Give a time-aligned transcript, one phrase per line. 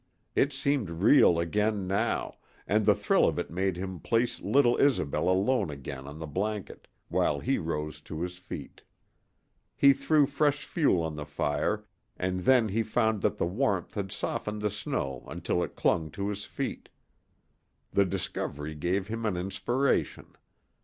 [0.35, 5.29] It seemed real again now, and the thrill of it made him place little Isobel
[5.29, 8.81] alone again on the blanket, while he rose to his feet.
[9.77, 11.85] He threw fresh fuel on the fire,
[12.17, 16.29] and then he found that the warmth had softened the snow until it clung to
[16.29, 16.89] his feet.
[17.91, 20.35] The discovery gave him an inspiration.